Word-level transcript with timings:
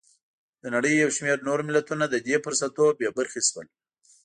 د 0.61 0.63
نړۍ 0.75 0.93
یو 1.03 1.09
شمېر 1.17 1.37
نور 1.47 1.59
ملتونه 1.69 2.03
له 2.13 2.17
دې 2.27 2.35
فرصتونو 2.43 2.97
بې 2.99 3.09
برخې 3.17 3.41
شول. 3.47 3.67